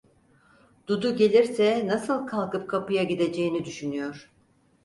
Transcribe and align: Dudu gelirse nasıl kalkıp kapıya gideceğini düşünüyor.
Dudu 0.87 1.15
gelirse 1.15 1.87
nasıl 1.87 2.27
kalkıp 2.27 2.69
kapıya 2.69 3.03
gideceğini 3.03 3.65
düşünüyor. 3.65 4.31